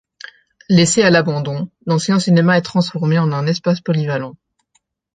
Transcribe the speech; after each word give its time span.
Laissé 0.67 1.03
à 1.03 1.11
l'abandon, 1.11 1.69
l'ancien 1.85 2.17
cinéma 2.17 2.57
est 2.57 2.63
transformé 2.63 3.19
en 3.19 3.31
un 3.31 3.45
espace 3.45 3.81
polyvalent. 3.81 4.35